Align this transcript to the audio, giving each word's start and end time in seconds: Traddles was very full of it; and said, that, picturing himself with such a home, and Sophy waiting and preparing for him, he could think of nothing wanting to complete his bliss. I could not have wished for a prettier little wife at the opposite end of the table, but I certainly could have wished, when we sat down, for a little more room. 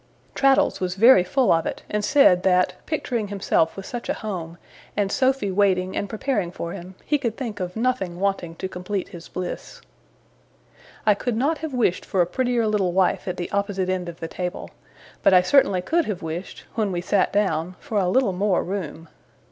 Traddles 0.33 0.79
was 0.81 0.95
very 0.95 1.23
full 1.23 1.51
of 1.51 1.67
it; 1.67 1.83
and 1.87 2.03
said, 2.03 2.41
that, 2.41 2.73
picturing 2.87 3.27
himself 3.27 3.77
with 3.77 3.85
such 3.85 4.09
a 4.09 4.15
home, 4.15 4.57
and 4.97 5.11
Sophy 5.11 5.51
waiting 5.51 5.95
and 5.95 6.09
preparing 6.09 6.49
for 6.51 6.73
him, 6.73 6.95
he 7.05 7.19
could 7.19 7.37
think 7.37 7.59
of 7.59 7.75
nothing 7.75 8.19
wanting 8.19 8.55
to 8.55 8.67
complete 8.67 9.09
his 9.09 9.27
bliss. 9.27 9.79
I 11.05 11.13
could 11.13 11.37
not 11.37 11.59
have 11.59 11.75
wished 11.75 12.03
for 12.03 12.19
a 12.19 12.25
prettier 12.25 12.65
little 12.65 12.93
wife 12.93 13.27
at 13.27 13.37
the 13.37 13.51
opposite 13.51 13.89
end 13.89 14.09
of 14.09 14.19
the 14.21 14.27
table, 14.27 14.71
but 15.21 15.35
I 15.35 15.43
certainly 15.43 15.83
could 15.83 16.05
have 16.05 16.23
wished, 16.23 16.63
when 16.73 16.91
we 16.91 17.01
sat 17.01 17.31
down, 17.31 17.75
for 17.79 17.99
a 17.99 18.09
little 18.09 18.33
more 18.33 18.63
room. 18.63 19.07